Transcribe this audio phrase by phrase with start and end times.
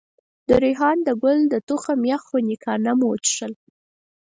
[0.47, 3.53] د ریحان ګل د تخم یخ خنکيانه مو وڅښل.